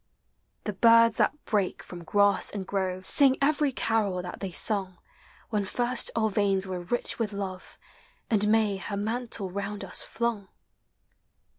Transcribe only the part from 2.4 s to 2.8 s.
and